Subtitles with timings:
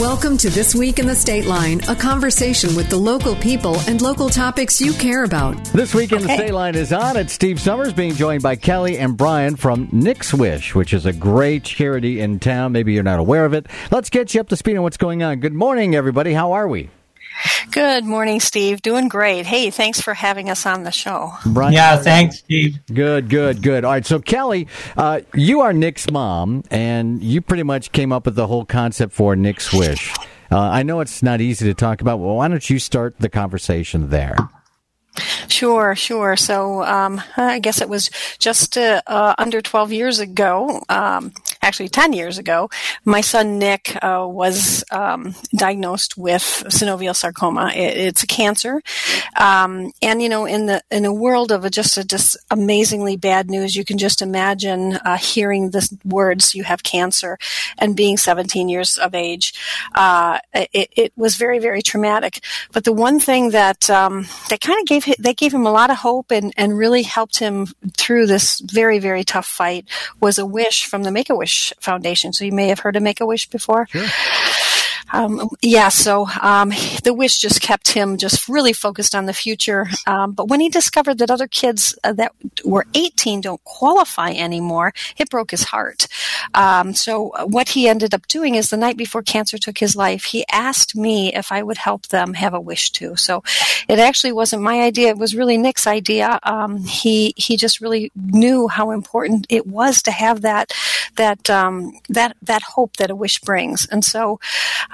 [0.00, 4.28] Welcome to This Week in the Stateline, a conversation with the local people and local
[4.28, 5.56] topics you care about.
[5.72, 7.16] This Week in the Stateline is on.
[7.16, 11.14] It's Steve Summers being joined by Kelly and Brian from Nik's Wish, which is a
[11.14, 12.72] great charity in town.
[12.72, 13.68] Maybe you're not aware of it.
[13.90, 15.40] Let's get you up to speed on what's going on.
[15.40, 16.34] Good morning, everybody.
[16.34, 16.90] How are we?
[17.70, 18.80] Good morning, Steve.
[18.82, 19.44] Doing great.
[19.44, 21.32] Hey, thanks for having us on the show.
[21.46, 22.78] Brian, Yeah, thanks, Steve.
[22.92, 23.84] Good, good, good.
[23.84, 24.66] All right, so Kelly,
[24.96, 29.12] uh, you are Nik's mom, and you pretty much came up with the whole concept
[29.12, 30.14] for Nik's Wish.
[30.50, 32.18] Uh, I know it's not easy to talk about.
[32.20, 34.36] Well, why don't you start the conversation there?
[35.48, 36.36] Sure, sure.
[36.36, 41.88] So um, I guess it was just uh, uh, under 12 years ago, um, actually
[41.88, 42.70] 10 years ago,
[43.04, 47.72] my son Nik uh, was um, diagnosed with synovial sarcoma.
[47.74, 48.82] It, it's a cancer,
[49.38, 53.16] um, and you know, in the in a world of a, just a just amazingly
[53.16, 57.38] bad news, you can just imagine uh, hearing the words "you have cancer"
[57.78, 59.54] and being 17 years of age.
[59.94, 62.40] Uh, it, it, was very very traumatic.
[62.72, 65.90] But the one thing that um, that kind of gave they gave him a lot
[65.90, 69.86] of hope and, and really helped him through this very, very tough fight
[70.20, 72.32] was a wish from the Make a Wish Foundation.
[72.32, 73.86] So you may have heard of Make a Wish before.
[73.90, 74.06] Sure.
[75.12, 76.70] Um, yeah, so um,
[77.04, 79.86] the wish just kept him just really focused on the future.
[80.06, 82.32] Um, but when he discovered that other kids uh, that
[82.64, 86.08] were 18 don't qualify anymore, it broke his heart.
[86.54, 89.94] Um, so uh, what he ended up doing is the night before cancer took his
[89.94, 93.16] life, he asked me if I would help them have a wish too.
[93.16, 93.42] So
[93.88, 96.38] it actually wasn't my idea; it was really Nik's idea.
[96.42, 100.72] Um, he he just really knew how important it was to have that
[101.16, 104.40] that um, that that hope that a wish brings, and so.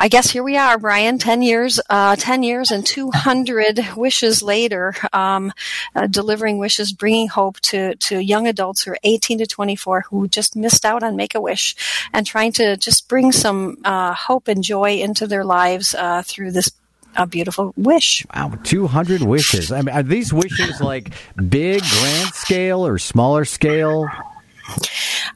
[0.03, 1.19] I guess here we are, Brian.
[1.19, 5.53] Ten years, uh, ten years, and two hundred wishes later, um,
[5.95, 10.01] uh, delivering wishes, bringing hope to to young adults who are eighteen to twenty four
[10.01, 11.77] who just missed out on Make a Wish,
[12.13, 16.51] and trying to just bring some uh, hope and joy into their lives uh, through
[16.51, 16.73] this
[17.15, 18.27] a beautiful wish.
[18.35, 19.71] Wow, 200 wishes.
[19.71, 24.09] I mean, are these wishes like big, grand scale or smaller scale?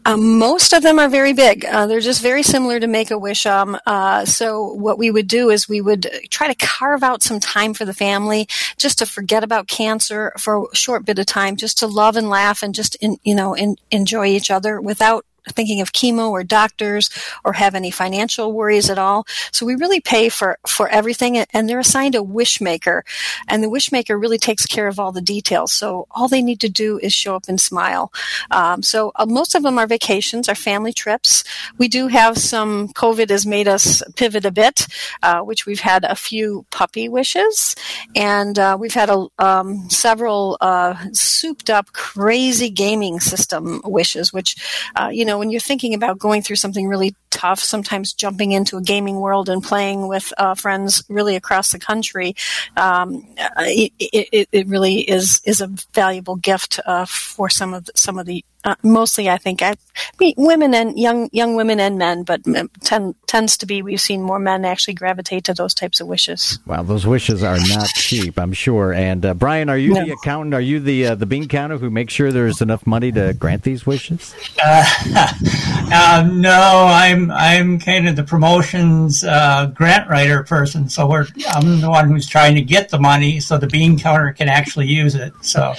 [0.04, 1.64] Um, most of them are very big.
[1.64, 3.46] Uh, they're just very similar to Make a Wish.
[3.46, 7.40] Um, uh, so what we would do is we would try to carve out some
[7.40, 11.56] time for the family, just to forget about cancer for a short bit of time,
[11.56, 15.24] just to love and laugh and just in, you know in, enjoy each other without
[15.52, 17.10] thinking of chemo or doctors
[17.44, 19.26] or have any financial worries at all.
[19.52, 23.04] So we really pay for, for everything and they're assigned a wish maker
[23.48, 25.72] and the wish maker really takes care of all the details.
[25.72, 28.12] So all they need to do is show up and smile.
[28.50, 31.44] Um, so uh, most of them are vacations, are family trips.
[31.78, 34.86] We do have some COVID has made us pivot a bit,
[35.22, 37.74] uh, which we've had a few puppy wishes
[38.14, 44.56] and uh, we've had a, um, several uh, souped up crazy gaming system wishes, which,
[44.96, 48.52] uh, you know, know, when you're thinking about going through something really tough, sometimes jumping
[48.52, 52.34] into a gaming world and playing with uh, friends really across the country,
[52.76, 53.26] um,
[53.58, 58.18] it, it, it, really is is a valuable gift uh, for some of the, some
[58.18, 59.74] of the uh, mostly I think I
[60.18, 62.42] mean women and young young women and men, but
[62.80, 66.58] ten, tends to be we've seen more men actually gravitate to those types of wishes.
[66.66, 68.92] Wow, those wishes are not cheap, I'm sure.
[68.92, 70.04] And uh, Brian, are you no.
[70.04, 70.54] the accountant?
[70.54, 73.62] Are you the uh, the bean counter who makes sure there's enough money to grant
[73.62, 74.34] these wishes?
[74.62, 80.88] Uh, no, I'm I'm kind of the promotions uh, grant writer person.
[80.88, 84.32] So we're I'm the one who's trying to get the money so the bean counter
[84.32, 85.32] can actually use it.
[85.42, 85.74] So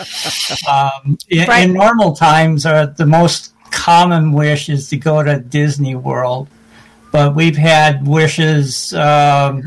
[0.69, 5.95] um, in, in normal times uh, the most common wish is to go to Disney
[5.95, 6.47] World,
[7.11, 8.93] but we've had wishes.
[8.93, 9.63] Um,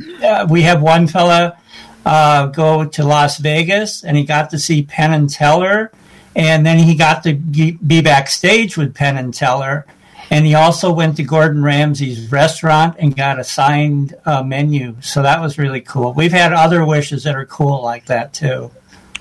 [0.48, 1.58] we have one fella
[2.04, 5.92] uh, go to Las Vegas, and he got to see Penn and Teller,
[6.34, 9.86] and then he got to be backstage with Penn and Teller.
[10.32, 14.94] And he also went to Gordon Ramsay's restaurant and got a signed uh, menu.
[15.00, 16.12] So that was really cool.
[16.12, 18.70] We've had other wishes that are cool like that too.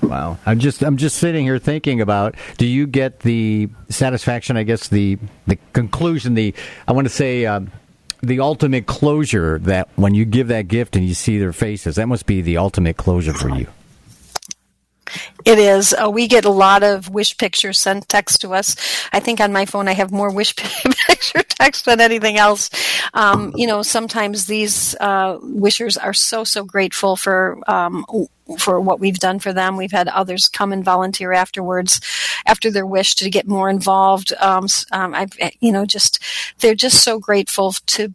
[0.02, 0.38] Wow.
[0.46, 4.88] I'm just I'm just sitting here thinking about do you get the satisfaction I guess
[4.88, 6.54] the the conclusion the
[6.88, 7.70] I want to say um,
[8.22, 12.06] the ultimate closure that when you give that gift and you see their faces that
[12.06, 13.66] must be the ultimate closure for you.
[15.44, 15.94] It is.
[15.94, 18.76] Uh, we get a lot of wish pictures sent text to us.
[19.12, 20.54] I think on my phone I have more wish
[21.06, 22.70] picture text than anything else.
[23.14, 28.04] Um, you know, sometimes these uh, wishers are so so grateful for um,
[28.58, 29.76] for what we've done for them.
[29.76, 32.00] We've had others come and volunteer afterwards,
[32.46, 34.32] after their wish to get more involved.
[34.40, 36.22] Um, um, I've, you know, just
[36.58, 38.12] they're just so grateful to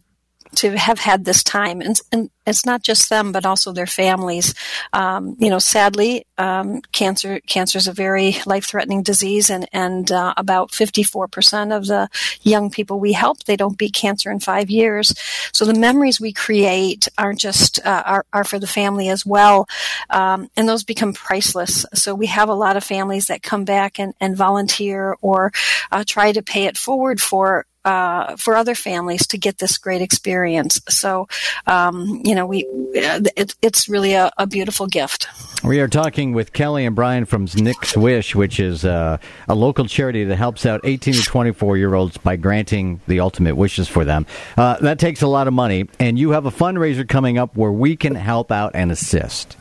[0.54, 4.54] to have had this time, and, and it's not just them, but also their families.
[4.92, 10.10] Um, you know, sadly, um, cancer cancer is a very life threatening disease, and and
[10.12, 12.08] uh, about fifty four percent of the
[12.42, 15.14] young people we help they don't beat cancer in five years.
[15.52, 19.66] So the memories we create aren't just uh, are are for the family as well,
[20.10, 21.84] um, and those become priceless.
[21.94, 25.52] So we have a lot of families that come back and, and volunteer or
[25.90, 30.02] uh, try to pay it forward for uh, for other families to get this great
[30.02, 30.80] experience.
[30.88, 31.28] So,
[31.68, 35.28] um, you know, we it, it's really a, a, beautiful gift.
[35.62, 39.18] We are talking with Kelly and Brian from Nik's Wish, which is uh,
[39.48, 43.54] a local charity that helps out 18 to 24 year olds by granting the ultimate
[43.54, 44.26] wishes for them.
[44.56, 47.72] Uh, that takes a lot of money, and you have a fundraiser coming up where
[47.72, 49.56] we can help out and assist.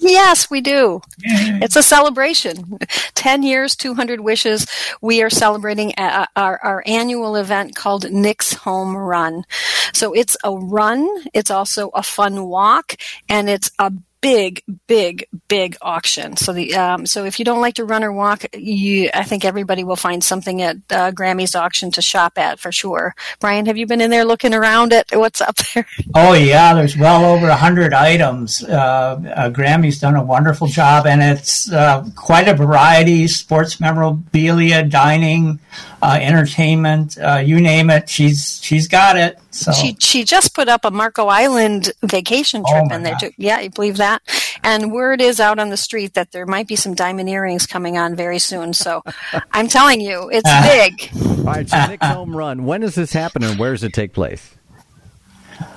[0.00, 1.00] Yes, we do.
[1.22, 2.78] It's a celebration.
[3.14, 4.66] 10 years, 200 wishes.
[5.00, 9.44] We are celebrating our, our, annual event called Nik's Home Run.
[9.92, 11.08] So it's a run.
[11.32, 12.96] It's also a fun walk
[13.28, 13.92] and it's a
[14.24, 16.34] big, big, big auction.
[16.38, 19.44] So the um, so if you don't like to run or walk, you I think
[19.44, 23.14] everybody will find something at uh, Grammy's auction to shop at for sure.
[23.38, 25.86] Brian, have you been in there looking around at what's up there?
[26.16, 28.62] Oh yeah, there's well over a hundred items.
[28.62, 34.84] Uh, uh, Grammy's done a wonderful job, and it's uh, quite a variety: sports memorabilia,
[34.84, 35.58] dining,
[36.02, 38.08] uh, entertainment, uh, you name it.
[38.08, 39.38] She's she's got it.
[39.54, 43.16] So she she just put up a Marco Island vacation oh, trip oh in there
[43.20, 43.30] too.
[43.36, 44.20] Yeah, you believe that?
[44.64, 47.96] And word is out on the street that there might be some diamond earrings coming
[47.96, 48.74] on very soon.
[48.74, 49.02] So
[49.52, 51.08] I'm telling you, it's big.
[51.38, 52.64] All right, so Nik's home run.
[52.64, 54.54] When does this happen, and where does it take place?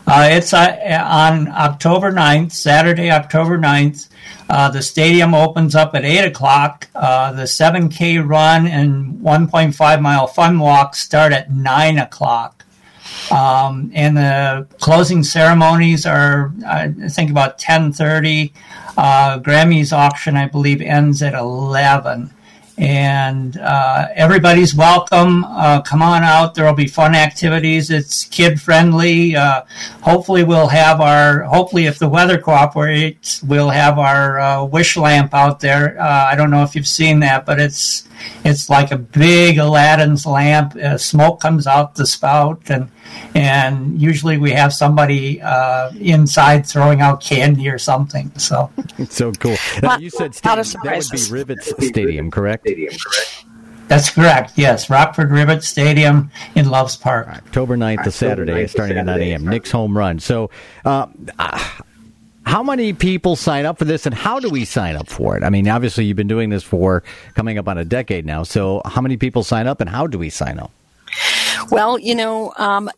[0.08, 4.10] Uh, it's uh, on October 9th, Saturday, October 9th.
[4.50, 6.88] Uh, the stadium opens up at 8 o'clock.
[6.96, 12.57] Uh, the 7K run and 1.5 mile fun walk start at 9 o'clock.
[13.32, 18.52] Um, and the closing ceremonies are, I think, about 10.30.
[18.98, 22.32] Uh, Grammy's auction, I believe, ends at 11
[22.78, 25.44] and uh, everybody's welcome.
[25.46, 26.54] Uh, come on out.
[26.54, 27.90] There will be fun activities.
[27.90, 29.36] It's kid friendly.
[29.36, 29.64] Uh,
[30.02, 31.44] hopefully, we'll have our.
[31.44, 36.00] Hopefully, if the weather cooperates, we'll have our uh, wish lamp out there.
[36.00, 38.08] Uh, I don't know if you've seen that, but it's
[38.44, 40.76] it's like a big Aladdin's lamp.
[40.76, 42.90] Uh, smoke comes out the spout, and
[43.34, 48.32] and usually we have somebody uh, inside throwing out candy or something.
[48.38, 48.72] So
[49.10, 49.58] so cool.
[49.82, 52.67] Now, you said stadium, that would be Rivets Stadium, correct?
[52.68, 53.46] Stadium, correct?
[53.88, 54.54] That's correct.
[54.58, 57.28] Yes, Rockford Rivet Stadium in Loves Park.
[57.30, 59.48] October 9th, the Saturday, starting at 9 a.m.
[59.48, 60.20] Nik's home run.
[60.20, 60.50] So,
[60.84, 61.08] uh,
[62.46, 65.44] how many people sign up for this, and how do we sign up for it?
[65.44, 67.04] I mean, obviously, you've been doing this for
[67.34, 68.44] coming up on a decade now.
[68.44, 70.72] So, how many people sign up, and how do we sign up?
[71.72, 72.90] Well, you know, um,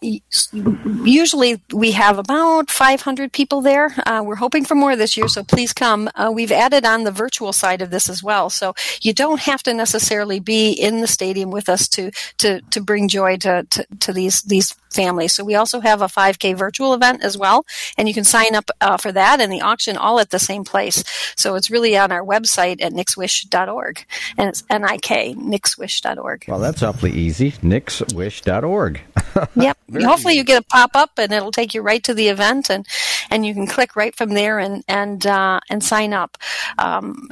[1.04, 3.94] usually we have about 500 people there.
[4.06, 6.10] Uh, we're hoping for more this year, so please come.
[6.16, 9.64] Uh, we've added on the virtual side of this as well, so you don't have
[9.64, 13.86] to necessarily be in the stadium with us to to, to bring joy to, to,
[14.00, 15.34] to these these families.
[15.34, 17.66] So we also have a 5K virtual event as well,
[17.98, 20.64] and you can sign up uh, for that and the auction all at the same
[20.64, 21.04] place.
[21.36, 24.06] So it's really on our website at nikswish.org,
[24.38, 26.46] and it's N-I-K, nikswish.org.
[26.48, 29.02] Well, that's awfully easy, nikswish.org.
[29.56, 29.78] yep.
[29.94, 32.86] Hopefully you get a pop-up and it'll take you right to the event, and,
[33.30, 36.38] and you can click right from there and, and, uh, and sign up.
[36.78, 37.30] Um,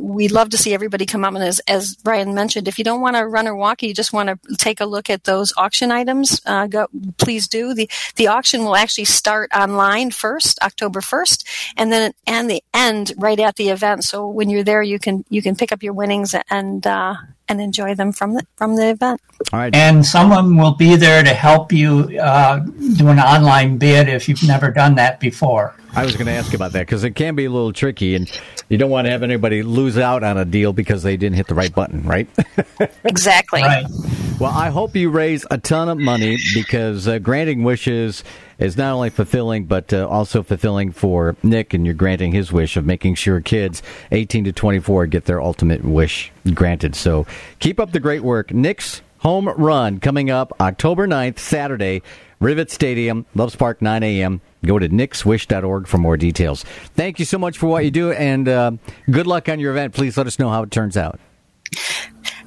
[0.00, 3.00] we'd love to see everybody come up, and as, as Brian mentioned, if you don't
[3.00, 5.90] want to run or walk, you just want to take a look at those auction
[5.90, 6.86] items, uh, go
[7.18, 7.74] please do.
[7.74, 13.12] The, the auction will actually start online first, October 1st, and then and the end
[13.16, 14.04] right at the event.
[14.04, 17.14] So when you're there, you can, you can pick up your winnings and, uh,
[17.50, 19.20] and enjoy them from the from the event.
[19.52, 19.74] All right.
[19.74, 22.60] And someone will be there to help you uh,
[22.96, 25.74] do an online bid if you've never done that before.
[25.92, 28.30] I was going to ask about that because it can be a little tricky, and
[28.68, 31.48] you don't want to have anybody lose out on a deal because they didn't hit
[31.48, 32.28] the right button, right?
[33.04, 33.60] exactly.
[33.60, 33.84] Right.
[34.38, 38.22] Well, I hope you raise a ton of money because uh, granting wishes
[38.60, 42.76] is not only fulfilling, but uh, also fulfilling for Nik, and you're granting his wish
[42.76, 46.94] of making sure kids 18 to 24 get their ultimate wish granted.
[46.94, 47.26] So
[47.58, 48.52] keep up the great work.
[48.52, 52.02] Nik's home run coming up October 9th, Saturday,
[52.38, 54.40] Rivet Stadium, Loves Park, 9 a.m.
[54.64, 56.64] Go to nikswish.org for more details.
[56.94, 58.72] Thank you so much for what you do, and uh,
[59.10, 59.94] good luck on your event.
[59.94, 61.18] Please let us know how it turns out.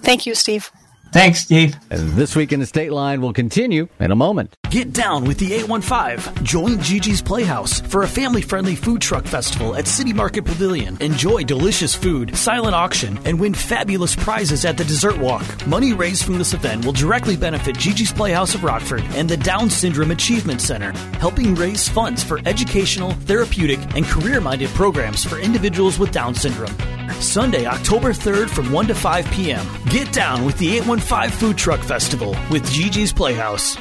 [0.01, 0.71] Thank you, Steve.
[1.13, 1.75] Thanks, Steve.
[1.89, 4.57] This week in the Stateline will continue in a moment.
[4.71, 6.43] Get down with the 815.
[6.43, 10.97] Join Gigi's Playhouse for a family friendly food truck festival at City Market Pavilion.
[11.01, 15.45] Enjoy delicious food, silent auction, and win fabulous prizes at the dessert walk.
[15.67, 19.69] Money raised from this event will directly benefit Gigi's Playhouse of Rockford and the Down
[19.69, 25.99] Syndrome Achievement Center, helping raise funds for educational, therapeutic, and career minded programs for individuals
[25.99, 26.75] with Down syndrome.
[27.21, 29.65] Sunday, October 3rd from 1 to 5 p.m.
[29.91, 33.77] Get down with the 815 Food Truck Festival with Gigi's Playhouse.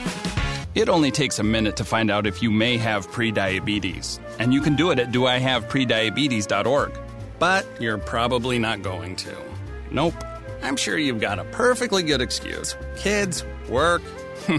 [0.75, 4.61] It only takes a minute to find out if you may have prediabetes, and you
[4.61, 6.93] can do it at doihaveprediabetes.org.
[7.39, 9.35] But you're probably not going to.
[9.91, 10.15] Nope.
[10.63, 12.77] I'm sure you've got a perfectly good excuse.
[12.97, 14.03] Kids, work.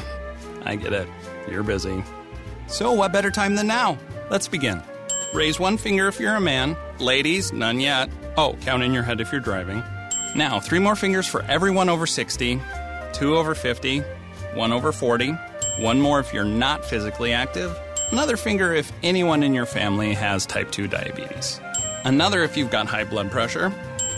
[0.65, 1.07] I get it.
[1.49, 2.03] You're busy.
[2.67, 3.97] So, what better time than now?
[4.31, 4.81] Let's begin.
[5.33, 6.75] Raise one finger if you're a man.
[6.99, 8.09] Ladies, none yet.
[8.35, 9.83] Oh, count in your head if you're driving.
[10.35, 12.59] Now, three more fingers for everyone over 60,
[13.13, 13.99] two over 50,
[14.55, 15.37] one over 40,
[15.77, 17.77] one more if you're not physically active,
[18.11, 21.59] another finger if anyone in your family has type 2 diabetes,
[22.03, 23.71] another if you've got high blood pressure.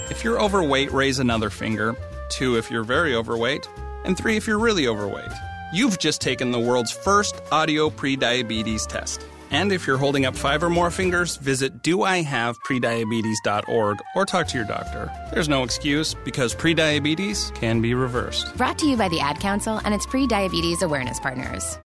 [0.10, 1.95] If you're overweight, raise another finger,
[2.29, 3.67] two if you're very overweight,
[4.05, 5.31] and three if you're really overweight.
[5.74, 9.25] You've just taken the world's first audio prediabetes test.
[9.52, 14.66] And if you're holding up five or more fingers, visit doihaveprediabetes.org or talk to your
[14.66, 15.12] doctor.
[15.32, 18.56] There's no excuse because prediabetes can be reversed.
[18.58, 21.78] Brought to you by the Ad Council and its pre diabetes awareness partners.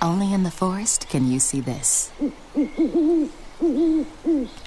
[0.00, 2.12] Only in the forest can you see this.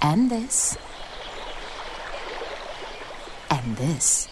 [0.02, 0.78] And this.
[3.50, 4.28] And this.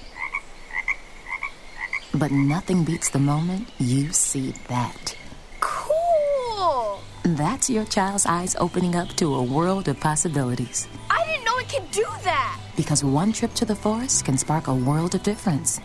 [2.13, 5.15] But nothing beats the moment you see that.
[5.59, 7.01] Cool!
[7.35, 10.87] That's your child's eyes opening up to a world of possibilities.
[11.11, 12.59] I didn't know it could do that!
[12.75, 15.79] Because one trip to the forest can spark a world of difference.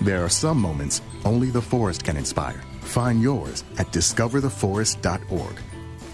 [0.00, 2.62] There are some moments only the forest can inspire.
[2.80, 5.60] Find yours at discovertheforest.org.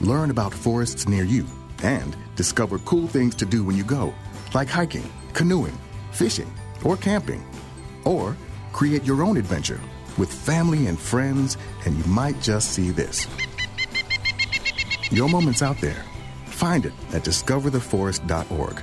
[0.01, 1.47] Learn about forests near you
[1.83, 4.13] and discover cool things to do when you go,
[4.55, 5.79] like hiking, canoeing,
[6.11, 6.53] fishing,
[6.85, 7.45] or camping.
[8.05, 8.37] Or
[8.73, 9.81] create your own adventure
[10.17, 11.57] with family and friends,
[11.87, 13.29] and you might just see this.
[15.11, 16.05] Your moment's out there.
[16.47, 18.83] Find it at discovertheforest.org.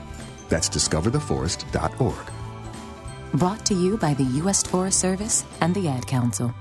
[0.49, 2.31] That's discovertheforest.org.
[3.33, 4.63] Brought to you by the U.S.
[4.63, 6.53] Forest Service and the Ad Council.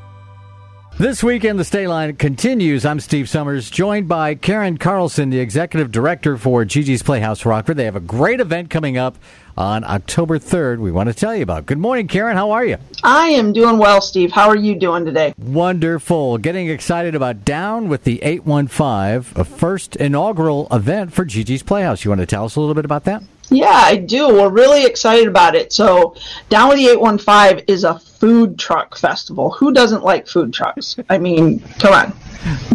[0.96, 2.84] This weekend, the Stateline continues.
[2.86, 7.76] I'm Steve Summers, joined by Karen Carlson, the executive director for Gigi's Playhouse Rockford.
[7.76, 9.16] They have a great event coming up
[9.56, 10.78] on October 3rd.
[10.78, 11.66] We want to tell you about.
[11.66, 12.36] Good morning, Karen.
[12.36, 12.76] How are you?
[13.02, 14.32] I am doing well, Steve.
[14.32, 15.34] How are you doing today?
[15.38, 16.38] Wonderful.
[16.38, 22.04] Getting excited about Down with the 815, a first inaugural event for Gigi's Playhouse.
[22.04, 23.22] You want to tell us a little bit about that?
[23.50, 24.28] Yeah, I do.
[24.28, 25.72] We're really excited about it.
[25.72, 26.16] So,
[26.48, 29.50] Down with the 815 is a food truck festival.
[29.50, 30.96] Who doesn't like food trucks?
[31.10, 32.16] I mean, come on.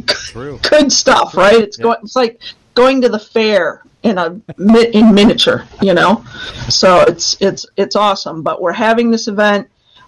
[0.06, 0.60] True.
[0.62, 1.56] Good stuff, right?
[1.60, 1.84] It's Yeah.
[1.84, 2.40] going it's like
[2.76, 4.42] going to the fair in a
[4.94, 6.24] in miniature, you know.
[6.70, 9.68] So, it's it's it's awesome, but we're having this event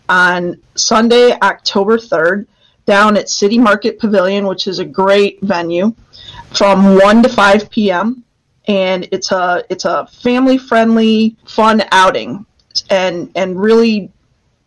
[0.10, 2.48] on Sunday, October 3rd
[2.86, 5.94] down at City Market Pavilion, which is a great venue
[6.54, 8.24] from 1 to 5 p.m
[8.68, 12.46] and it's a it's a family friendly fun outing.
[12.90, 14.12] And and really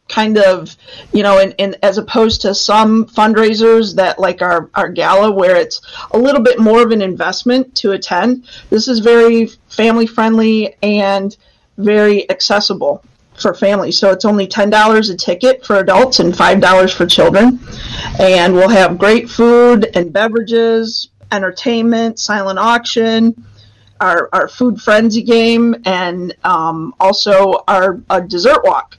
[0.09, 0.77] kind of
[1.13, 5.57] you know and, and as opposed to some fundraisers that like our our gala where
[5.57, 5.81] it's
[6.11, 11.37] a little bit more of an investment to attend this is very family friendly and
[11.79, 13.03] very accessible
[13.37, 13.99] for families.
[13.99, 17.59] So it's only $10 a ticket for adults and $5 for children.
[18.21, 23.35] And we'll have great food and beverages entertainment silent auction
[24.01, 28.97] our, our food frenzy game and um, also our, our dessert walk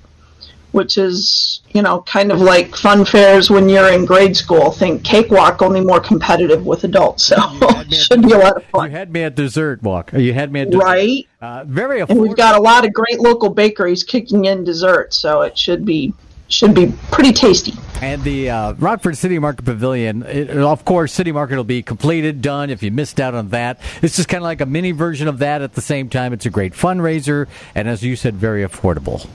[0.76, 5.06] which is you know kind of like fun fairs when you're in grade school think
[5.06, 8.92] cakewalk only more competitive with adults so it should be a lot of fun.
[8.92, 10.12] You had me at dessert walk.
[10.12, 10.84] You had me at dessert.
[10.84, 12.10] right Uh, very affordable.
[12.10, 15.86] and we've got a lot of great local bakeries kicking in desserts so it should
[15.86, 16.14] be
[16.48, 21.32] should be pretty tasty And the uh, Rockford City Market Pavilion, it, of course, City
[21.32, 22.70] Market will be completed, done.
[22.70, 25.40] If you missed out on that, it's just kind of like a mini version of
[25.40, 25.62] that.
[25.64, 29.28] At the same time, it's a great fundraiser, and as you said, very affordable.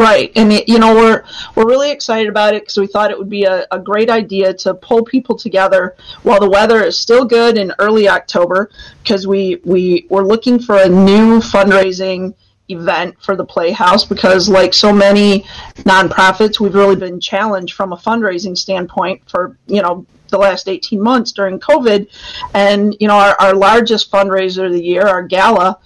[0.00, 3.18] Right, and it, you know we're we're really excited about it because we thought it
[3.18, 7.26] would be a, a great idea to pull people together while the weather is still
[7.26, 8.70] good in early October
[9.02, 12.32] because we we we're looking for a new fundraising
[12.70, 15.42] event for the Playhouse because like so many
[15.80, 20.98] nonprofits we've really been challenged from a fundraising standpoint for you know the last 18
[20.98, 22.08] months during COVID.
[22.54, 25.78] And you know our, our largest fundraiser of the year our gala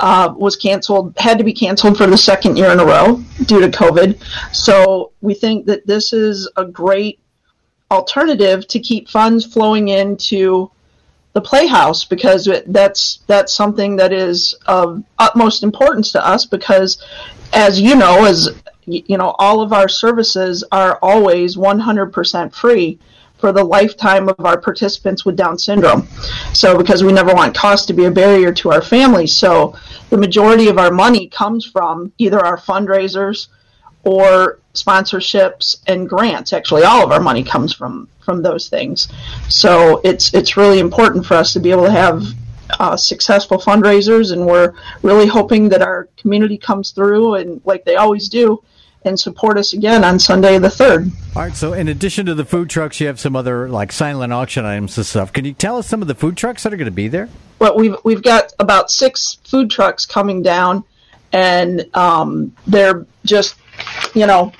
[0.00, 3.60] uh, was canceled, had to be canceled for the second year in a row due
[3.60, 4.22] to COVID.
[4.54, 7.18] So we think that this is a great
[7.90, 10.70] alternative to keep funds flowing into
[11.34, 17.02] the playhouse because that's that's something that is of utmost importance to us because
[17.52, 18.50] as you know as
[18.84, 22.98] you know all of our services are always 100% free
[23.42, 26.06] for the lifetime of our participants with down syndrome
[26.52, 29.76] so because we never want cost to be a barrier to our families so
[30.10, 33.48] the majority of our money comes from either our fundraisers
[34.04, 36.52] or sponsorships and grants.
[36.52, 39.08] Actually, all of our money comes from from those things.
[39.48, 42.24] So it's it's really important for us to be able to have
[42.78, 47.96] uh, successful fundraisers, and we're really hoping that our community comes through and like they
[47.96, 48.62] always do.
[49.04, 51.10] And support us again on Sunday the third.
[51.34, 51.56] All right.
[51.56, 54.96] So, in addition to the food trucks, you have some other like silent auction items
[54.96, 55.32] and stuff.
[55.32, 57.28] Can you tell us some of the food trucks that are going to be there?
[57.58, 60.84] Well, we've we've got about six food trucks coming down,
[61.32, 63.56] and um, they're just
[64.14, 64.52] you know.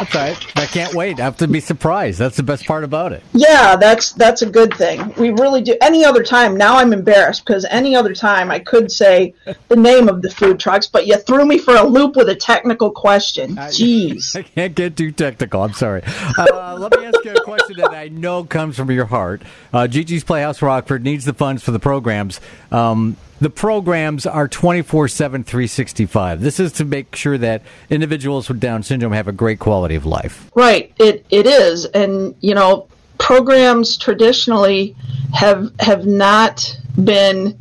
[0.00, 0.56] That's right.
[0.56, 1.20] I can't wait.
[1.20, 2.18] I have to be surprised.
[2.18, 3.22] That's the best part about it.
[3.32, 5.12] Yeah, that's that's a good thing.
[5.18, 5.76] We really do.
[5.82, 9.34] Any other time, now I'm embarrassed because any other time I could say
[9.68, 12.34] the name of the food trucks, but you threw me for a loop with a
[12.34, 13.56] technical question.
[13.56, 14.34] Jeez.
[14.40, 15.62] I can't get too technical.
[15.62, 16.02] I'm sorry.
[16.38, 19.42] Uh, let me ask you a question that I know comes from your heart.
[19.72, 22.40] Uh, Gigi's Playhouse Rockford needs the funds for the programs.
[22.72, 28.60] Um, the programs are 24 7 365 this is to make sure that individuals with
[28.60, 30.50] down syndrome have a great quality of life.
[30.54, 30.92] Right.
[30.98, 31.86] It it is.
[31.86, 34.96] And you know programs traditionally
[35.34, 37.58] have have not been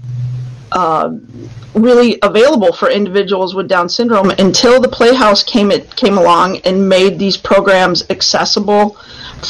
[0.72, 1.12] uh,
[1.74, 6.90] really available for individuals with down syndrome until the playhouse came it came along and
[6.90, 8.98] made these programs accessible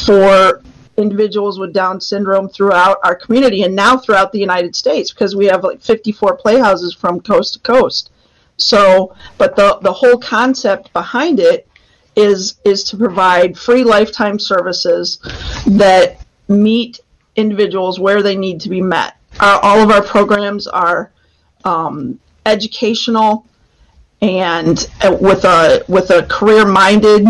[0.06, 0.62] for
[1.00, 5.46] individuals with Down syndrome throughout our community and now throughout the United States because we
[5.46, 8.10] have like 54 playhouses from coast to coast.
[8.56, 11.66] So, but the the whole concept behind it
[12.14, 15.18] is is to provide free lifetime services
[15.66, 17.00] that meet
[17.36, 19.16] individuals where they need to be met.
[19.40, 21.10] Our, all of our programs are
[21.64, 23.46] um, educational
[24.20, 27.26] and uh, with a with a career minded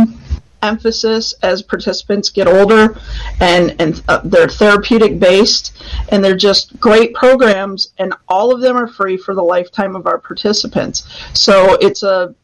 [0.62, 2.98] emphasis as participants get older
[3.40, 8.76] and, and uh, they're therapeutic based and they're just great programs and all of them
[8.76, 11.08] are free for the lifetime of our participants.
[11.34, 12.34] So it's a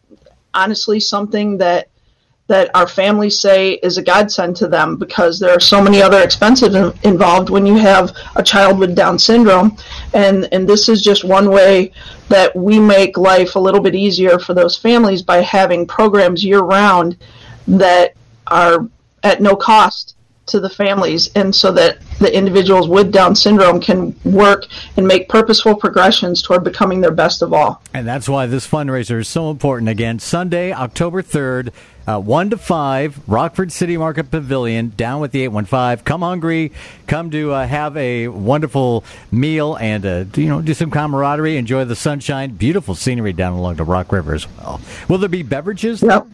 [0.55, 1.91] honestly something that
[2.49, 6.23] that our families say is a godsend to them because there are so many other
[6.23, 9.77] expenses involved when you have a child with Down syndrome,
[10.15, 11.93] and and this is just one way
[12.29, 16.61] that we make life a little bit easier for those families by having programs year
[16.61, 17.17] round
[17.67, 18.15] that
[18.47, 18.89] are
[19.23, 24.15] at no cost to the families and so that the individuals with Down syndrome can
[24.25, 27.83] work and make purposeful progressions toward becoming their best of all.
[27.93, 29.89] And that's why this fundraiser is so important.
[29.89, 31.73] Again, Sunday, October 3rd,
[32.07, 36.05] uh, 1 to 5, Rockford City Market Pavilion, down with the 815.
[36.05, 36.71] Come hungry,
[37.09, 39.03] come to uh, have a wonderful
[39.33, 43.77] meal and, uh, you know, do some camaraderie, enjoy the sunshine, beautiful scenery down along
[43.77, 44.81] the Rock River as well.
[45.09, 46.03] Will there be beverages?
[46.03, 46.29] Yep.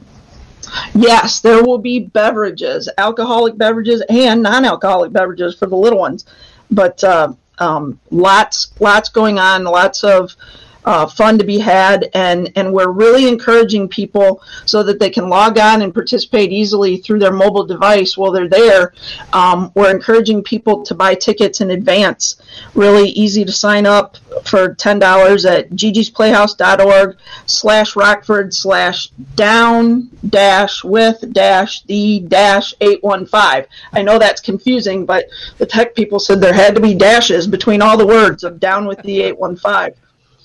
[0.94, 6.24] Yes, there will be beverages, alcoholic beverages and non-alcoholic beverages for the little ones,
[6.70, 10.34] but uh, um, lots, lots going on, lots of
[10.84, 15.28] uh, fun to be had, and and we're really encouraging people so that they can
[15.28, 18.92] log on and participate easily through their mobile device while they're there.
[19.32, 22.36] Um, we're encouraging people to buy tickets in advance.
[22.74, 27.16] Really easy to sign up for ten dollars at gigisplayhouse.org
[27.46, 33.66] slash Rockford slash down dash with dash the dash eight one five.
[33.92, 35.26] I know that's confusing, but
[35.58, 38.86] the tech people said there had to be dashes between all the words of down
[38.86, 39.96] with the eight one five.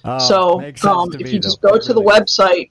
[0.05, 2.69] Oh, so um, if you just go to the website,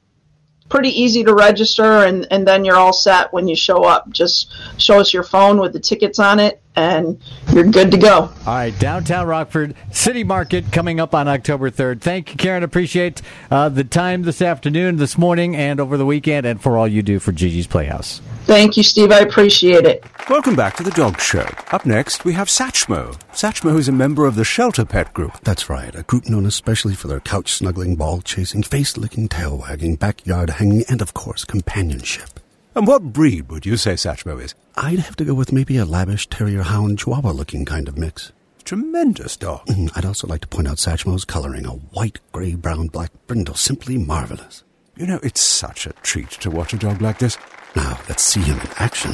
[0.68, 4.10] pretty easy to register, and, and then you're all set when you show up.
[4.10, 7.20] Just show us your phone with the tickets on it, and
[7.52, 8.12] you're good to go.
[8.14, 12.00] All right, downtown Rockford City Market coming up on October 3rd.
[12.00, 12.62] Thank you, Karen.
[12.62, 16.86] Appreciate uh, the time this afternoon, this morning, and over the weekend, and for all
[16.86, 18.20] you do for Gigi's Playhouse.
[18.44, 19.10] Thank you, Steve.
[19.10, 20.04] I appreciate it.
[20.30, 21.46] Welcome back to the Dog Show.
[21.72, 23.16] Up next, we have Satchmo.
[23.32, 25.40] Satchmo is a member of the Shelter Pet Group.
[25.42, 29.58] That's right, a group known especially for their couch snuggling, ball chasing, face licking, tail
[29.58, 32.40] wagging, backyard hanging, and of course, companionship.
[32.76, 34.54] And what breed would you say Satchmo is?
[34.76, 38.32] I'd have to go with maybe a lavish terrier hound chihuahua looking kind of mix.
[38.64, 39.64] Tremendous dog.
[39.64, 43.54] Mm, I'd also like to point out Satchmo's coloring, a white, gray, brown, black brindle,
[43.54, 44.62] simply marvelous.
[44.94, 47.38] You know, it's such a treat to watch a dog like this.
[47.74, 49.12] Now, let's see him in action.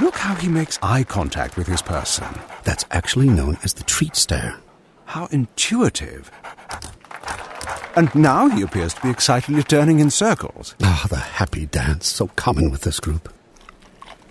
[0.00, 2.28] Look how he makes eye contact with his person.
[2.62, 4.60] That's actually known as the treat stare.
[5.06, 6.30] How intuitive.
[7.96, 10.74] And now he appears to be excitedly turning in circles.
[10.82, 13.32] Ah, the happy dance, so common with this group.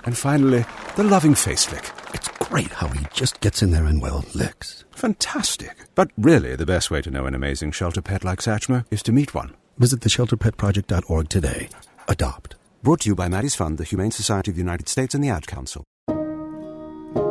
[0.06, 0.66] And finally,
[0.96, 1.90] the loving face lick.
[2.14, 4.84] It's great how he just gets in there and, well, licks.
[4.92, 5.76] Fantastic.
[5.96, 9.12] But really, the best way to know an amazing shelter pet like Satchmo is to
[9.12, 9.54] meet one.
[9.78, 11.70] Visit theshelterpetproject.org today.
[12.08, 12.56] Adopt.
[12.84, 15.30] Brought to you by Maddie's Fund, the Humane Society of the United States, and the
[15.30, 15.84] Ad Council.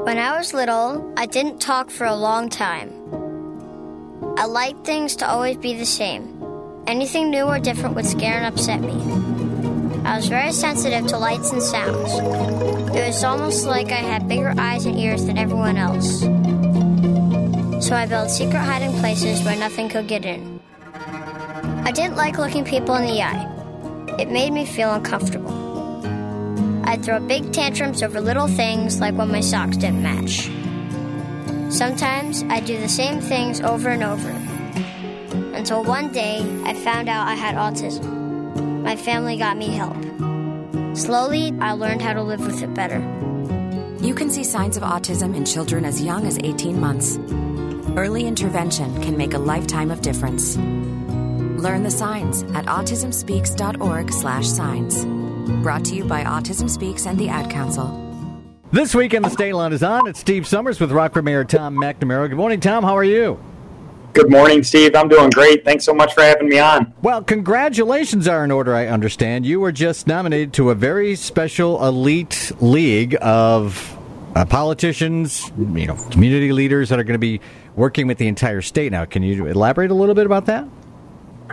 [0.05, 2.91] When I was little, I didn't talk for a long time.
[4.37, 6.43] I liked things to always be the same.
[6.87, 8.93] Anything new or different would scare and upset me.
[10.05, 12.13] I was very sensitive to lights and sounds.
[12.95, 16.21] It was almost like I had bigger eyes and ears than everyone else.
[17.87, 20.61] So I built secret hiding places where nothing could get in.
[21.85, 23.49] I didn't like looking people in the eye.
[24.19, 25.53] It made me feel uncomfortable.
[26.85, 30.49] I'd throw big tantrums over little things like when my socks didn't match.
[31.73, 34.29] Sometimes I'd do the same things over and over.
[35.57, 38.83] Until one day I found out I had autism.
[38.83, 39.97] My family got me help.
[40.95, 42.99] Slowly, I learned how to live with it better.
[44.03, 47.19] You can see signs of autism in children as young as 18 months.
[47.97, 50.59] Early intervention can make a lifetime of difference.
[50.59, 55.07] Learn the signs at autismspeaks.org/signs.
[55.63, 58.12] Brought to you by Autism Speaks and the Ad Council.
[58.73, 60.09] This week in the Stateline is on.
[60.09, 62.27] It's Steve Summers with Rockford Mayor Tom McNamara.
[62.31, 62.83] Good morning, Tom.
[62.83, 63.39] How are you?
[64.15, 64.97] Good morning, Steve.
[64.97, 65.63] I'm doing great.
[65.63, 66.95] Thanks so much for having me on.
[67.03, 69.45] Well, congratulations are in order, I understand.
[69.45, 73.95] You were just nominated to a very special elite league of
[74.35, 77.43] uh, politicians, you know, community leaders that are going to be
[77.77, 79.05] working with the entire state now.
[79.05, 80.67] Can you elaborate a little bit about that?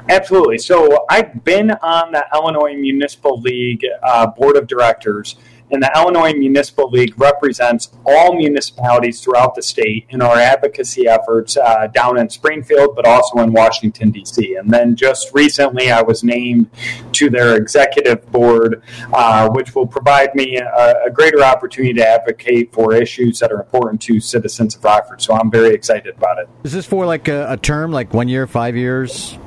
[0.07, 0.57] Absolutely.
[0.57, 5.35] So I've been on the Illinois Municipal League uh, board of directors,
[5.71, 11.57] and the Illinois Municipal League represents all municipalities throughout the state in our advocacy efforts
[11.57, 14.55] uh, down in Springfield, but also in Washington, D.C.
[14.55, 16.69] And then just recently, I was named
[17.13, 18.81] to their executive board,
[19.13, 23.61] uh, which will provide me a, a, greater opportunity to advocate for issues that are
[23.61, 25.21] important to citizens of Rockford.
[25.21, 26.49] So I'm very excited about it.
[26.63, 29.37] Is this for like a, a term, like one year, five years?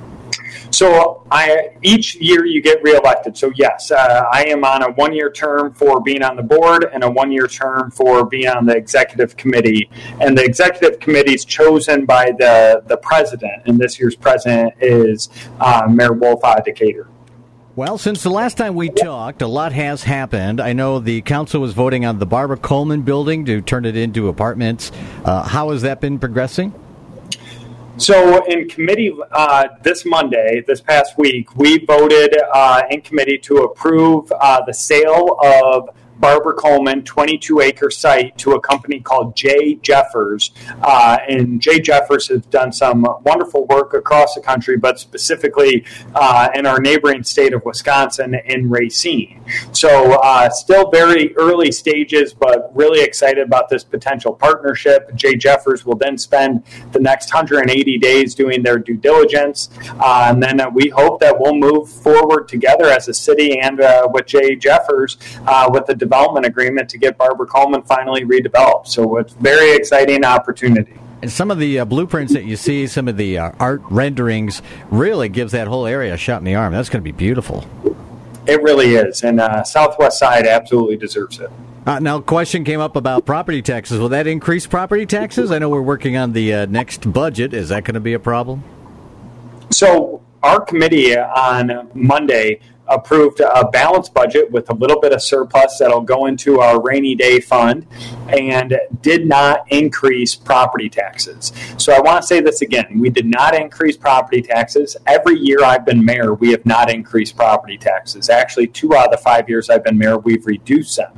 [0.71, 3.37] So I each year you get reelected.
[3.37, 7.05] So yes, uh, I am on a one-year term for being on the board and
[7.05, 9.89] a one-year term for being on the executive committee.
[10.21, 15.29] And the executive committee is chosen by the the president, and this year's president is
[15.61, 17.09] uh, Mayor Wolfe Decatur.
[17.75, 20.61] Well, since the last time we talked, a lot has happened.
[20.61, 24.29] I know the council was voting on the Barbara Coleman building to turn it into
[24.29, 24.93] apartments.
[25.25, 26.75] Uh, how has that been progressing?
[27.99, 33.59] So, in committee uh, this Monday, this past week, we voted uh, in committee to
[33.59, 35.91] approve uh, the sale of
[36.23, 39.75] Barbara Coleman 22 acre site to a company called J.
[39.75, 40.53] Jeffers.
[40.81, 41.81] Uh, and J.
[41.81, 47.25] Jeffers has done some wonderful work across the country, but specifically uh, in our neighboring
[47.25, 49.45] state of Wisconsin in Racine.
[49.73, 55.13] So, uh, still very early stages, but really excited about this potential partnership.
[55.17, 55.35] J.
[55.35, 59.71] Jeffers will then spend the next 180 days doing their due diligence.
[59.99, 64.07] Uh, and then we hope that we'll move forward together as a city and uh,
[64.13, 64.55] with J.
[64.55, 65.17] Jeffers
[65.49, 68.87] uh, with the development agreement to get Barbara Coleman finally redeveloped.
[68.87, 70.93] So it's very exciting opportunity.
[71.23, 74.61] And some of the uh, blueprints that you see, some of the uh, art renderings,
[74.91, 76.75] really gives that whole area a shot in the arm.
[76.75, 77.67] That's going to be beautiful.
[78.47, 81.49] It really is, and uh, Southwest Side absolutely deserves it.
[81.87, 83.99] Uh, now, question came up about property taxes.
[83.99, 85.51] Will that increase property taxes?
[85.51, 87.55] I know we're working on the uh, next budget.
[87.55, 88.65] Is that going to be a problem?
[89.71, 95.79] So, our committee on Monday approved a balanced budget with a little bit of surplus
[95.79, 97.87] that'll go into our rainy day fund
[98.29, 101.53] and did not increase property taxes.
[101.79, 102.99] So I want to say this again.
[102.99, 104.97] We did not increase property taxes.
[105.07, 108.29] Every year I've been mayor, we have not increased property taxes.
[108.29, 111.13] Actually, two out of the five years I've been mayor, we've reduced them.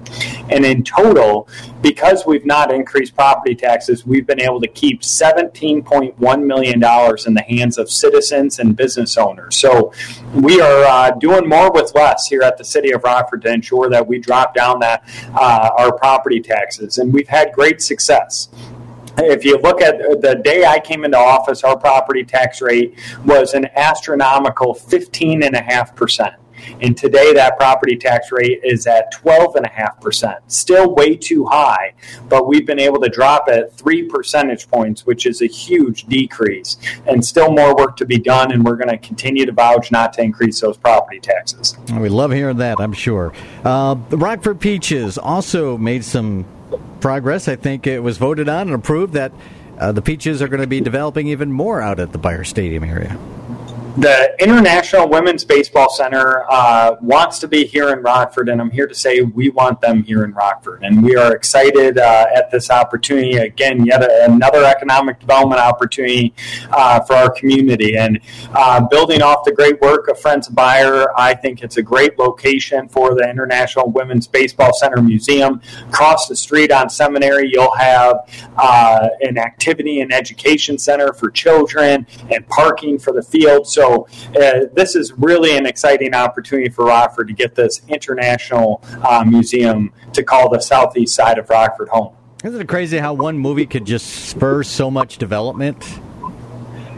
[0.51, 1.49] And in total,
[1.81, 7.45] because we've not increased property taxes, we've been able to keep $17.1 million in the
[7.47, 9.57] hands of citizens and business owners.
[9.57, 9.93] So
[10.35, 13.89] we are uh, doing more with less here at the city of Rockford to ensure
[13.91, 18.49] that we drop down that uh, our property taxes, and we've had great success
[19.19, 23.55] if you look at the day I came into office, our property tax rate was
[23.55, 26.35] an astronomical 15.5%.
[26.81, 30.37] And today, that property tax rate is at 12.5%.
[30.47, 31.95] Still way too high,
[32.29, 36.77] but we've been able to drop it three percentage points, which is a huge decrease.
[37.07, 40.13] And still more work to be done, and we're going to continue to vouch not
[40.15, 41.77] to increase those property taxes.
[41.93, 43.33] We love hearing that, I'm sure.
[43.65, 46.45] Uh, the Rockford Peaches also made some
[47.01, 47.49] progress.
[47.49, 49.33] I think it was voted on and approved that
[49.79, 52.85] uh, the Peaches are going to be developing even more out at the Beyer Stadium
[52.85, 53.19] area.
[53.97, 58.89] The International Women's Baseball Center uh, wants to be here in Rockford, and I'm here
[58.89, 60.83] to say we want them here in Rockford.
[60.83, 63.37] And we are excited uh, at this opportunity.
[63.37, 66.35] Again, yet another economic development opportunity
[66.73, 67.97] uh, for our community.
[67.97, 68.19] And
[68.53, 72.89] uh, building off the great work of Friends Beyer, I think it's a great location
[72.89, 75.61] for the International Women's Baseball Center Museum.
[75.91, 82.09] Across the street on Seminary, you'll have uh, an activity and education center for children
[82.33, 83.69] and parking for the field.
[83.69, 84.07] So so
[84.41, 89.93] uh, this is really an exciting opportunity for Rockford to get this international uh, museum
[90.13, 92.15] to call the southeast side of Rockford home.
[92.43, 96.01] Isn't it crazy how one movie could just spur so much development?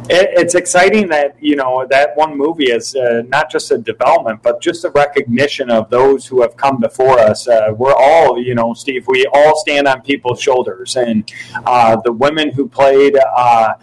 [0.09, 4.61] it's exciting that you know that one movie is uh, not just a development, but
[4.61, 7.49] just a recognition of those who have come before us.
[7.49, 9.07] Uh, we're all, you know, Steve.
[9.09, 11.29] We all stand on people's shoulders, and
[11.65, 13.75] uh, the women who played uh,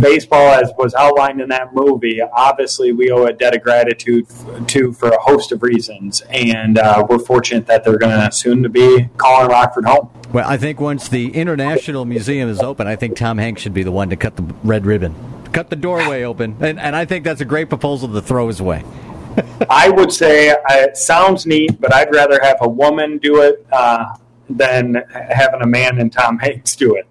[0.00, 4.26] baseball, as was outlined in that movie, obviously we owe a debt of gratitude
[4.68, 8.62] to for a host of reasons, and uh, we're fortunate that they're going to soon
[8.62, 10.10] to be calling Rockford home.
[10.32, 13.82] Well, I think once the International Museum is open, I think Tom Hanks should be
[13.82, 15.14] the one to cut the red ribbon,
[15.52, 18.60] cut the doorway open, and, and I think that's a great proposal to throw his
[18.60, 18.84] way.
[19.70, 23.66] I would say uh, it sounds neat, but I'd rather have a woman do it
[23.70, 24.16] uh,
[24.48, 27.06] than having a man and Tom Hanks do it.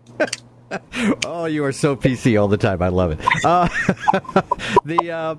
[1.25, 2.81] oh, you are so PC all the time.
[2.81, 3.19] I love it.
[3.45, 3.67] Uh,
[4.85, 5.35] the uh,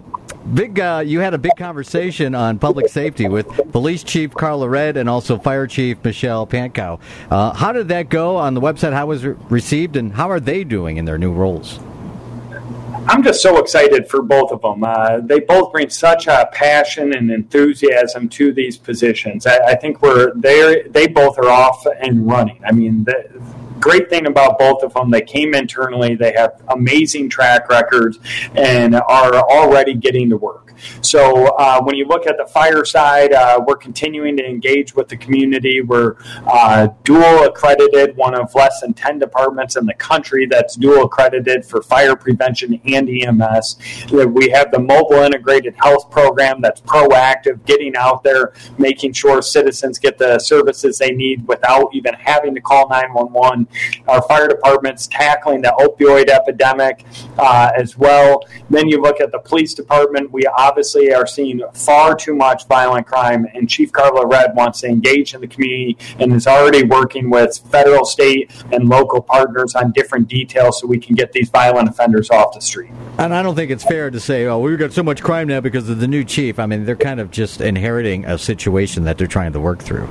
[0.55, 4.97] big uh, you had a big conversation on public safety with Police Chief Carla Redd
[4.97, 7.01] and also Fire Chief Michelle Pankow.
[7.31, 8.93] Uh, how did that go on the website?
[8.93, 11.81] How was it received, and how are they doing in their new roles?
[13.09, 14.83] I'm just so excited for both of them.
[14.83, 19.47] Uh, they both bring such a passion and enthusiasm to these positions.
[19.47, 22.61] I, I think we're they they both are off and running.
[22.65, 23.31] I mean, the,
[23.81, 28.19] great thing about both of them, they came internally, they have amazing track records,
[28.55, 30.67] and are already getting to work.
[31.01, 35.09] So uh, when you look at the fire side, uh, we're continuing to engage with
[35.09, 35.81] the community.
[35.81, 41.05] We're uh, dual accredited, one of less than 10 departments in the country that's dual
[41.05, 43.77] accredited for fire prevention and EMS.
[44.11, 49.99] We have the mobile integrated health program that's proactive, getting out there, making sure citizens
[49.99, 53.66] get the services they need without even having to call 911.
[54.09, 57.05] Our fire department's tackling the opioid epidemic
[57.39, 58.45] uh, as well.
[58.71, 63.07] Then you look at the police department, we obviously are seeing far too much violent
[63.07, 67.31] crime, and Chief Carla Redd wants to engage in the community and is already working
[67.31, 71.89] with federal, state, and local partners on different details so we can get these violent
[71.89, 72.91] offenders off the street.
[73.19, 75.61] And I don't think it's fair to say, oh, we've got so much crime now
[75.61, 76.59] because of the new chief.
[76.59, 80.09] I mean, they're kind of just inheriting a situation that they're trying to work through.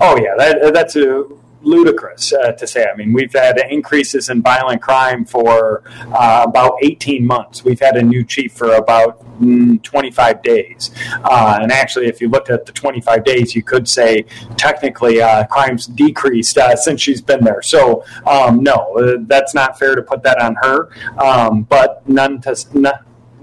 [0.00, 1.24] Oh, yeah, that, that's a
[1.62, 2.86] ludicrous uh, to say.
[2.92, 7.64] I mean, we've had increases in violent crime for uh, about 18 months.
[7.64, 10.90] We've had a new chief for about mm, 25 days.
[11.24, 14.24] Uh, and actually, if you looked at the 25 days, you could say
[14.56, 17.62] technically uh, crimes decreased uh, since she's been there.
[17.62, 20.90] So, um, no, uh, that's not fair to put that on her.
[21.18, 22.56] Um, but none to.
[22.74, 22.94] None,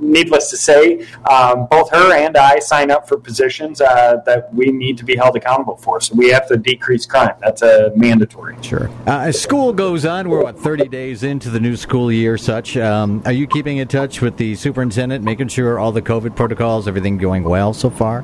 [0.01, 4.67] needless to say, um, both her and I sign up for positions uh, that we
[4.71, 6.01] need to be held accountable for.
[6.01, 7.35] So we have to decrease crime.
[7.39, 8.55] That's a mandatory.
[8.61, 8.89] Sure.
[9.07, 12.37] Uh, as school goes on, we're what thirty days into the new school year.
[12.37, 16.35] Such, um, are you keeping in touch with the superintendent, making sure all the COVID
[16.35, 18.23] protocols, everything going well so far?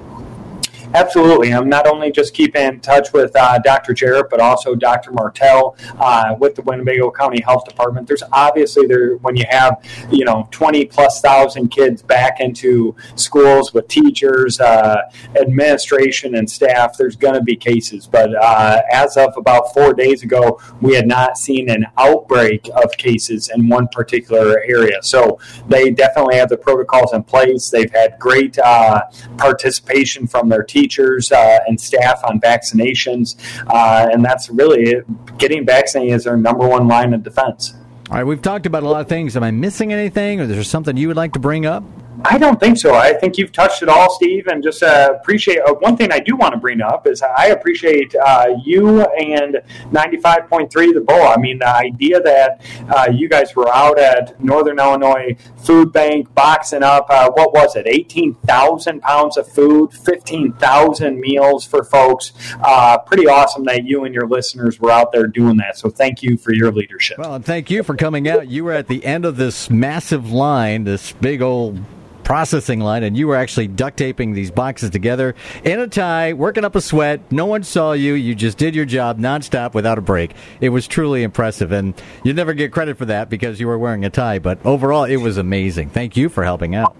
[0.96, 1.54] Absolutely.
[1.54, 3.94] I'm not only just keeping in touch with uh, Dr.
[3.94, 5.12] Jarrett, but also Dr.
[5.12, 8.08] Martell uh, with the Winnebago County Health Department.
[8.08, 13.74] There's obviously there when you have you know 20 plus thousand kids back into schools
[13.74, 15.02] with teachers, uh,
[15.36, 16.96] administration, and staff.
[16.98, 21.08] There's going to be cases, but uh, as of about four days ago, we had
[21.08, 25.04] not seen an outbreak of cases in one particular area.
[25.04, 27.70] So they definitely have the protocols in place.
[27.70, 29.02] They've had great uh,
[29.38, 33.36] participation from their teachers teachers uh, and staff on vaccinations,
[33.68, 35.38] uh, and that's really it.
[35.38, 37.74] getting vaccinated is our number one line of defense.
[38.12, 39.36] All right, we've talked about a lot of things.
[39.36, 41.84] Am I missing anything, or is there something you would like to bring up?
[42.24, 42.96] I don't think so.
[42.96, 45.60] I think you've touched it all, Steve, and just uh, appreciate.
[45.60, 49.62] Uh, one thing I do want to bring up is I appreciate uh, you and
[49.92, 51.22] 95.3 The Bull.
[51.22, 56.34] I mean, the idea that uh, you guys were out at Northern Illinois Food Bank
[56.36, 62.34] boxing up, uh, what was it, 18,000 pounds of food, 15,000 meals for folks.
[62.62, 65.78] Uh, pretty awesome that you and your listeners were out there doing that.
[65.78, 67.18] So thank you for your leadership.
[67.18, 68.48] Well, and thank you for coming out.
[68.48, 71.80] You were at the end of this massive line, this big old
[72.26, 76.66] processing line, and you were actually duct taping these boxes together in a tie, working
[76.66, 77.22] up a sweat.
[77.32, 78.16] No one saw you.
[78.16, 80.34] You just did your job nonstop without a break.
[80.60, 84.04] It was truly impressive, and you never get credit for that because you were wearing
[84.04, 84.40] a tie.
[84.40, 85.92] But overall, it was amazing.
[85.92, 86.98] Thank you for helping out.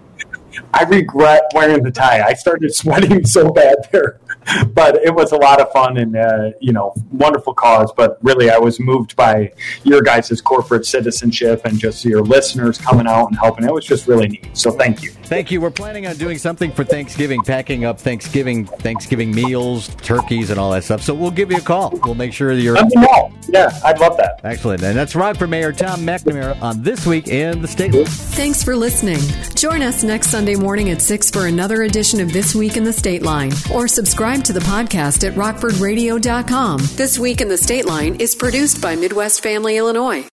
[0.72, 2.22] I regret wearing the tie.
[2.22, 4.20] I started sweating so bad there,
[4.74, 7.92] but it was a lot of fun and uh, you know wonderful cause.
[7.96, 9.52] But really, I was moved by
[9.84, 13.64] your guys' corporate citizenship and just your listeners coming out and helping.
[13.64, 14.48] It was just really neat.
[14.54, 15.10] So thank you.
[15.10, 15.60] Thank you.
[15.60, 20.70] We're planning on doing something for Thanksgiving, packing up Thanksgiving Thanksgiving meals, turkeys, and all
[20.72, 21.02] that stuff.
[21.02, 21.98] So we'll give you a call.
[22.04, 22.74] We'll make sure that you're.
[22.74, 23.06] Let me.
[23.48, 24.40] Yeah, I'd love that.
[24.44, 24.82] Excellent.
[24.82, 27.92] And that's right for Mayor Tom McNamara on this week in the state.
[28.06, 29.20] Thanks for listening.
[29.54, 32.90] Join us next Sunday morning at six for another edition of This Week in the
[32.90, 33.86] Stateline, or
[34.36, 36.80] subscribe to the podcast at rockfordradio.com.
[36.96, 40.24] This Week in the Stateline is produced by Midwest Family Illinois.